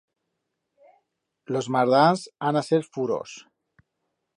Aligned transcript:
Los 1.57 1.69
mardans 1.77 2.25
han 2.49 2.59
a 2.59 2.65
ser 2.71 2.81
furos. 2.93 3.41